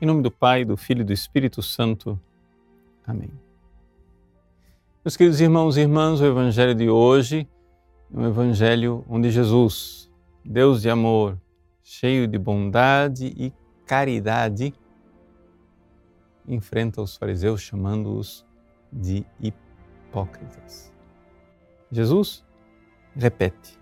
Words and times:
Em 0.00 0.06
nome 0.06 0.22
do 0.22 0.30
Pai, 0.30 0.64
do 0.64 0.76
Filho 0.76 1.00
e 1.00 1.04
do 1.04 1.12
Espírito 1.12 1.60
Santo. 1.60 2.20
Amém. 3.04 3.32
Meus 5.04 5.16
queridos 5.16 5.40
irmãos 5.40 5.76
e 5.76 5.80
irmãs, 5.80 6.20
o 6.20 6.24
Evangelho 6.24 6.72
de 6.72 6.88
hoje 6.88 7.48
é 8.14 8.16
um 8.16 8.24
Evangelho 8.24 9.04
onde 9.08 9.28
Jesus, 9.28 10.08
Deus 10.44 10.82
de 10.82 10.88
amor, 10.88 11.36
cheio 11.82 12.28
de 12.28 12.38
bondade 12.38 13.26
e 13.36 13.52
caridade, 13.84 14.72
enfrenta 16.46 17.02
os 17.02 17.16
fariseus 17.16 17.60
chamando-os 17.60 18.46
de 18.92 19.26
hipócritas. 19.40 20.92
Jesus 21.90 22.46
repete: 23.16 23.76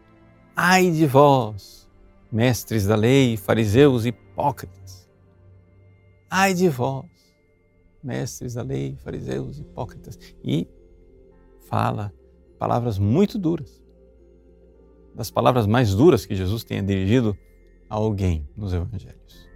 Ai 0.56 0.90
de 0.90 1.04
vós, 1.06 1.86
mestres 2.33 2.87
da 2.87 2.96
lei, 2.96 3.37
fariseus 3.37 4.06
hipócritas! 4.06 5.05
Ai 6.38 6.52
de 6.52 6.68
vós, 6.68 7.06
mestres 8.04 8.52
da 8.52 8.62
lei, 8.62 8.94
fariseus 9.02 9.58
hipócritas! 9.58 10.18
E 10.44 10.68
fala 11.66 12.12
palavras 12.58 12.98
muito 12.98 13.38
duras. 13.38 13.82
Das 15.14 15.30
palavras 15.30 15.66
mais 15.66 15.94
duras 15.94 16.27
que 16.27 16.36
Jesus 16.36 16.62
tenha 16.62 16.82
dirigido 16.82 17.34
a 17.88 17.94
alguém 17.94 18.46
nos 18.54 18.74
evangelhos. 18.74 19.48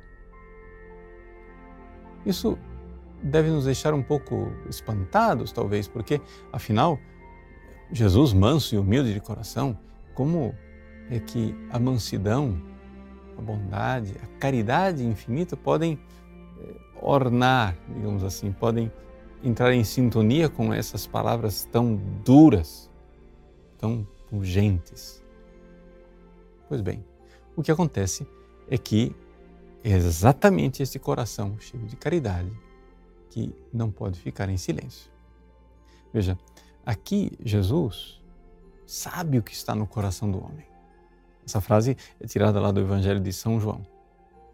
Isso 2.24 2.56
deve 3.22 3.50
nos 3.50 3.66
deixar 3.66 3.92
um 3.92 4.02
pouco 4.02 4.50
espantados, 4.66 5.52
talvez, 5.52 5.86
porque, 5.86 6.18
afinal, 6.50 6.98
Jesus, 7.92 8.32
manso 8.32 8.74
e 8.74 8.78
humilde 8.78 9.12
de 9.12 9.20
coração, 9.20 9.78
como 10.14 10.54
é 11.10 11.20
que 11.20 11.54
a 11.68 11.78
mansidão, 11.78 12.58
a 13.36 13.42
bondade, 13.42 14.14
a 14.22 14.26
caridade 14.38 15.04
infinita 15.04 15.58
podem 15.58 16.00
ornar, 17.02 17.76
digamos 17.88 18.24
assim, 18.24 18.52
podem 18.52 18.90
entrar 19.42 19.72
em 19.72 19.84
sintonia 19.84 20.48
com 20.48 20.72
essas 20.72 21.06
palavras 21.06 21.64
tão 21.64 21.96
duras, 22.24 22.90
tão 23.78 24.06
urgentes. 24.30 25.22
Pois 26.68 26.80
bem, 26.80 27.04
o 27.56 27.62
que 27.62 27.72
acontece 27.72 28.26
é 28.68 28.78
que 28.78 29.14
é 29.82 29.90
exatamente 29.90 30.82
esse 30.82 30.98
coração 30.98 31.58
cheio 31.58 31.84
de 31.86 31.96
caridade 31.96 32.52
que 33.30 33.54
não 33.72 33.90
pode 33.90 34.20
ficar 34.20 34.48
em 34.48 34.56
silêncio. 34.56 35.10
Veja, 36.12 36.38
aqui 36.84 37.32
Jesus 37.42 38.20
sabe 38.86 39.38
o 39.38 39.42
que 39.42 39.52
está 39.52 39.74
no 39.74 39.86
coração 39.86 40.30
do 40.30 40.38
homem. 40.38 40.66
Essa 41.46 41.60
frase 41.60 41.96
é 42.20 42.26
tirada 42.26 42.60
lá 42.60 42.70
do 42.70 42.80
Evangelho 42.80 43.20
de 43.20 43.32
São 43.32 43.58
João. 43.58 43.86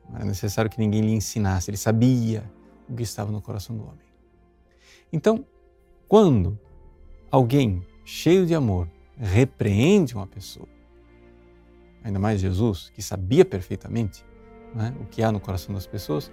Não 0.08 0.16
era 0.16 0.24
necessário 0.24 0.70
que 0.70 0.78
ninguém 0.78 1.00
lhe 1.00 1.12
ensinasse, 1.12 1.70
ele 1.70 1.76
sabia 1.76 2.50
o 2.88 2.94
que 2.94 3.02
estava 3.02 3.30
no 3.32 3.40
coração 3.40 3.76
do 3.76 3.82
homem. 3.82 4.06
Então, 5.12 5.44
quando 6.08 6.58
alguém 7.30 7.84
cheio 8.04 8.46
de 8.46 8.54
amor 8.54 8.88
repreende 9.16 10.14
uma 10.14 10.26
pessoa, 10.26 10.68
ainda 12.04 12.18
mais 12.18 12.40
Jesus, 12.40 12.90
que 12.94 13.02
sabia 13.02 13.44
perfeitamente 13.44 14.24
né, 14.74 14.94
o 15.00 15.06
que 15.06 15.22
há 15.22 15.32
no 15.32 15.40
coração 15.40 15.74
das 15.74 15.86
pessoas, 15.86 16.30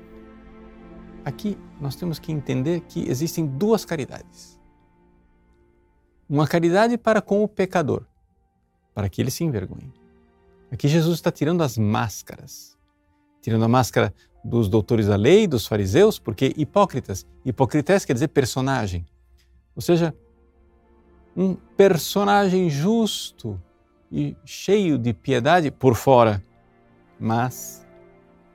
aqui 1.25 1.57
nós 1.79 1.95
temos 1.95 2.19
que 2.19 2.31
entender 2.31 2.81
que 2.81 3.09
existem 3.09 3.45
duas 3.45 3.85
caridades. 3.85 4.59
Uma 6.29 6.47
caridade 6.47 6.97
para 6.97 7.21
com 7.21 7.43
o 7.43 7.47
pecador, 7.47 8.05
para 8.93 9.09
que 9.09 9.21
ele 9.21 9.31
se 9.31 9.43
envergonhe. 9.43 9.93
Aqui 10.71 10.87
Jesus 10.87 11.15
está 11.15 11.31
tirando 11.31 11.61
as 11.61 11.77
máscaras, 11.77 12.77
tirando 13.43 13.65
a 13.65 13.67
máscara 13.67 14.11
dos 14.43 14.67
doutores 14.67 15.05
da 15.05 15.15
lei, 15.15 15.45
dos 15.45 15.67
fariseus, 15.67 16.17
porque 16.17 16.53
hipócritas, 16.57 17.27
hipocrités 17.45 18.05
quer 18.05 18.13
dizer 18.13 18.29
personagem. 18.29 19.05
Ou 19.75 19.81
seja, 19.81 20.15
um 21.37 21.53
personagem 21.53 22.69
justo 22.69 23.61
e 24.09 24.35
cheio 24.45 24.97
de 24.97 25.13
piedade 25.13 25.69
por 25.69 25.93
fora, 25.93 26.41
mas 27.19 27.85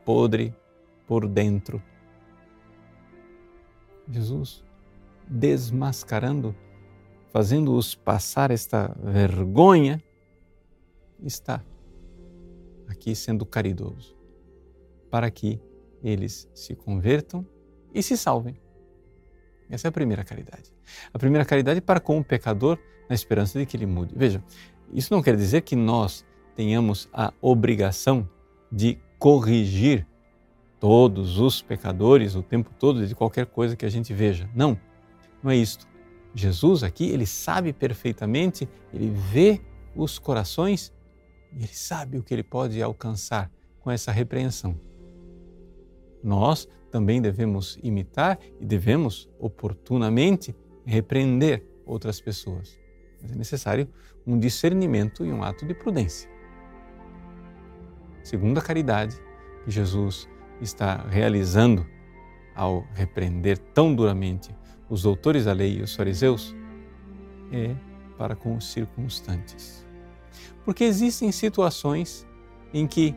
podre 0.04 0.54
por 1.06 1.28
dentro. 1.28 1.82
Jesus 4.10 4.64
desmascarando, 5.28 6.56
fazendo-os 7.30 7.94
passar 7.94 8.50
esta 8.50 8.96
vergonha, 9.02 10.02
está 11.22 11.62
aqui 12.88 13.14
sendo 13.14 13.44
caridoso, 13.44 14.16
para 15.10 15.30
que 15.30 15.60
eles 16.02 16.48
se 16.54 16.74
convertam 16.74 17.46
e 17.94 18.02
se 18.02 18.16
salvem. 18.16 18.60
Essa 19.70 19.88
é 19.88 19.90
a 19.90 19.92
primeira 19.92 20.24
caridade. 20.24 20.72
A 21.12 21.18
primeira 21.18 21.44
caridade 21.44 21.80
para 21.80 22.00
com 22.00 22.18
o 22.18 22.24
pecador 22.24 22.78
na 23.08 23.14
esperança 23.14 23.58
de 23.58 23.66
que 23.66 23.76
ele 23.76 23.86
mude. 23.86 24.14
Veja, 24.16 24.42
isso 24.92 25.12
não 25.12 25.22
quer 25.22 25.36
dizer 25.36 25.62
que 25.62 25.76
nós 25.76 26.24
tenhamos 26.54 27.08
a 27.12 27.32
obrigação 27.40 28.28
de 28.70 28.98
corrigir 29.18 30.06
todos 30.80 31.38
os 31.38 31.60
pecadores 31.60 32.34
o 32.34 32.42
tempo 32.42 32.70
todo 32.78 33.06
de 33.06 33.14
qualquer 33.14 33.46
coisa 33.46 33.76
que 33.76 33.84
a 33.84 33.90
gente 33.90 34.12
veja. 34.14 34.48
Não, 34.54 34.78
não 35.42 35.50
é 35.50 35.56
isto. 35.56 35.86
Jesus 36.34 36.82
aqui, 36.82 37.08
ele 37.10 37.26
sabe 37.26 37.72
perfeitamente, 37.72 38.68
ele 38.92 39.10
vê 39.10 39.60
os 39.94 40.18
corações 40.18 40.92
e 41.52 41.64
ele 41.64 41.74
sabe 41.74 42.18
o 42.18 42.22
que 42.22 42.32
ele 42.32 42.42
pode 42.42 42.80
alcançar 42.82 43.50
com 43.80 43.90
essa 43.90 44.12
repreensão. 44.12 44.78
Nós 46.22 46.68
também 46.90 47.20
devemos 47.20 47.78
imitar 47.82 48.38
e 48.60 48.64
devemos 48.64 49.28
oportunamente 49.38 50.54
repreender 50.84 51.64
outras 51.86 52.20
pessoas. 52.20 52.78
Mas 53.20 53.32
é 53.32 53.34
necessário 53.34 53.88
um 54.26 54.38
discernimento 54.38 55.24
e 55.24 55.32
um 55.32 55.42
ato 55.42 55.66
de 55.66 55.74
prudência. 55.74 56.30
Segunda 58.22 58.60
caridade 58.60 59.16
que 59.64 59.70
Jesus 59.70 60.28
está 60.60 61.06
realizando 61.08 61.86
ao 62.54 62.86
repreender 62.92 63.58
tão 63.58 63.94
duramente 63.94 64.54
os 64.88 65.02
doutores 65.02 65.44
da 65.44 65.52
lei 65.52 65.78
e 65.78 65.82
os 65.82 65.94
fariseus 65.94 66.54
é 67.52 67.74
para 68.16 68.34
com 68.34 68.56
os 68.56 68.72
circunstantes. 68.72 69.86
Porque 70.64 70.84
existem 70.84 71.30
situações 71.30 72.26
em 72.74 72.86
que 72.86 73.14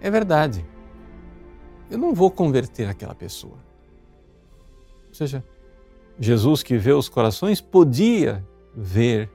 é 0.00 0.10
verdade, 0.10 0.66
eu 1.90 1.98
não 1.98 2.14
vou 2.14 2.30
converter 2.30 2.88
aquela 2.88 3.14
pessoa. 3.14 3.58
Ou 5.08 5.14
seja, 5.14 5.44
Jesus 6.18 6.62
que 6.62 6.76
vê 6.76 6.92
os 6.92 7.08
corações 7.08 7.60
podia 7.60 8.44
ver, 8.74 9.30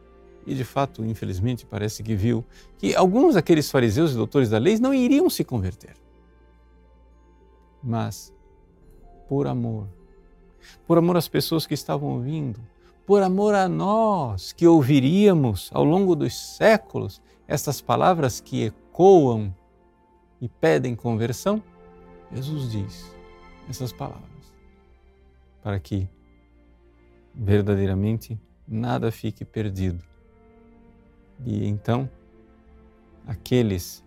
e 0.45 0.53
de 0.53 0.63
fato, 0.63 1.03
infelizmente, 1.05 1.65
parece 1.65 2.03
que 2.03 2.15
viu, 2.15 2.43
que 2.77 2.95
alguns 2.95 3.35
daqueles 3.35 3.69
fariseus 3.69 4.11
e 4.11 4.15
doutores 4.15 4.49
da 4.49 4.57
lei 4.57 4.77
não 4.77 4.93
iriam 4.93 5.29
se 5.29 5.43
converter. 5.43 5.95
Mas, 7.83 8.33
por 9.27 9.47
amor, 9.47 9.87
por 10.85 10.97
amor 10.97 11.17
às 11.17 11.27
pessoas 11.27 11.65
que 11.65 11.73
estavam 11.73 12.09
ouvindo, 12.09 12.59
por 13.05 13.23
amor 13.23 13.55
a 13.55 13.67
nós 13.67 14.51
que 14.51 14.67
ouviríamos 14.67 15.69
ao 15.73 15.83
longo 15.83 16.15
dos 16.15 16.37
séculos 16.37 17.21
estas 17.47 17.81
palavras 17.81 18.39
que 18.39 18.65
ecoam 18.65 19.53
e 20.41 20.47
pedem 20.47 20.95
conversão, 20.95 21.63
Jesus 22.31 22.71
diz 22.71 23.15
essas 23.69 23.91
palavras 23.91 24.53
para 25.61 25.79
que 25.79 26.07
verdadeiramente 27.33 28.39
nada 28.67 29.11
fique 29.11 29.43
perdido. 29.43 30.03
E 31.45 31.67
então, 31.67 32.09
aqueles 33.25 34.03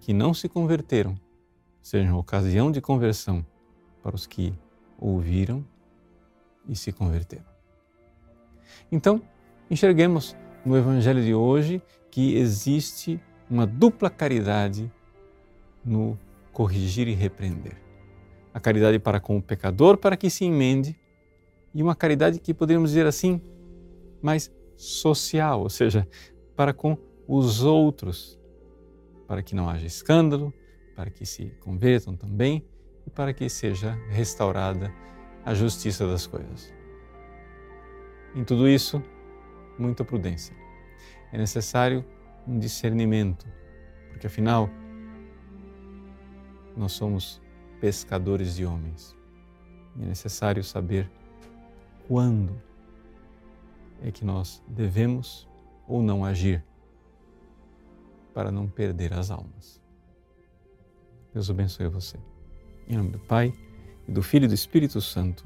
que 0.00 0.12
não 0.12 0.34
se 0.34 0.48
converteram 0.48 1.18
sejam 1.80 2.18
ocasião 2.18 2.70
de 2.70 2.80
conversão 2.80 3.46
para 4.02 4.16
os 4.16 4.26
que 4.26 4.52
ouviram 4.98 5.64
e 6.68 6.74
se 6.74 6.92
converteram. 6.92 7.44
Então, 8.90 9.22
enxerguemos 9.70 10.36
no 10.64 10.76
Evangelho 10.76 11.22
de 11.22 11.34
hoje 11.34 11.80
que 12.10 12.36
existe 12.36 13.20
uma 13.48 13.66
dupla 13.66 14.10
caridade 14.10 14.90
no 15.84 16.18
corrigir 16.56 17.06
e 17.06 17.12
repreender. 17.12 17.76
A 18.54 18.58
caridade 18.58 18.98
para 18.98 19.20
com 19.20 19.36
o 19.36 19.42
pecador, 19.42 19.98
para 19.98 20.16
que 20.16 20.30
se 20.30 20.46
emende, 20.46 20.98
e 21.74 21.82
uma 21.82 21.94
caridade 21.94 22.40
que 22.40 22.54
poderíamos 22.54 22.92
dizer 22.92 23.04
assim, 23.04 23.42
mais 24.22 24.50
social, 24.74 25.60
ou 25.60 25.68
seja, 25.68 26.08
para 26.56 26.72
com 26.72 26.96
os 27.28 27.62
outros, 27.62 28.40
para 29.28 29.42
que 29.42 29.54
não 29.54 29.68
haja 29.68 29.86
escândalo, 29.86 30.50
para 30.94 31.10
que 31.10 31.26
se 31.26 31.52
convertam 31.60 32.16
também 32.16 32.64
e 33.06 33.10
para 33.10 33.34
que 33.34 33.50
seja 33.50 33.92
restaurada 34.08 34.90
a 35.44 35.52
justiça 35.52 36.06
das 36.06 36.26
coisas. 36.26 36.72
Em 38.34 38.44
tudo 38.44 38.66
isso, 38.66 39.02
muita 39.78 40.06
prudência. 40.06 40.56
É 41.30 41.36
necessário 41.36 42.02
um 42.48 42.58
discernimento, 42.58 43.46
porque 44.08 44.26
afinal, 44.26 44.70
nós 46.76 46.92
somos 46.92 47.40
pescadores 47.80 48.56
de 48.56 48.64
homens. 48.64 49.16
E 49.96 50.02
é 50.02 50.06
necessário 50.06 50.62
saber 50.62 51.10
quando 52.06 52.60
é 54.02 54.10
que 54.10 54.24
nós 54.24 54.62
devemos 54.68 55.48
ou 55.88 56.02
não 56.02 56.24
agir 56.24 56.64
para 58.34 58.50
não 58.50 58.68
perder 58.68 59.12
as 59.14 59.30
almas. 59.30 59.80
Deus 61.32 61.50
abençoe 61.50 61.88
você. 61.88 62.18
Em 62.86 62.96
nome 62.96 63.10
do 63.10 63.18
Pai, 63.18 63.52
e 64.06 64.12
do 64.12 64.22
Filho 64.22 64.44
e 64.44 64.48
do 64.48 64.54
Espírito 64.54 65.00
Santo. 65.00 65.44